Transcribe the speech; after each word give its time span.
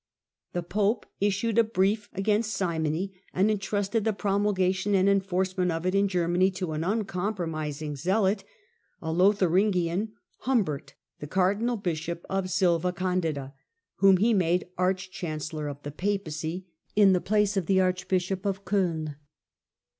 The 0.53 0.63
pope 0.63 1.05
issued 1.19 1.59
a 1.59 1.63
brief 1.63 2.09
against 2.13 2.55
simony, 2.55 3.21
and 3.35 3.51
entrusted 3.51 4.03
the 4.03 4.13
promulgation 4.13 4.95
and 4.95 5.07
en 5.07 5.21
forcement 5.21 5.71
of 5.71 5.85
it 5.85 5.93
in 5.93 6.07
Germany 6.07 6.49
to 6.53 6.71
an 6.71 6.83
uncompromising 6.83 7.95
zealot, 7.95 8.43
a 8.99 9.13
Lotharingian, 9.13 10.13
Humbert, 10.39 10.95
the 11.19 11.27
cardinal 11.27 11.77
bishop 11.77 12.25
of 12.31 12.49
Silva 12.49 12.91
Candida, 12.91 13.53
whom 13.97 14.17
he 14.17 14.33
made 14.33 14.65
arch 14.75 15.11
chancellor 15.11 15.67
of 15.67 15.79
the 15.83 15.91
Papacy, 15.91 16.65
in 16.95 17.13
the 17.13 17.21
place 17.21 17.55
of 17.55 17.67
the 17.67 17.79
archbishop 17.79 18.43
of 18.43 18.65
COln. 18.65 19.17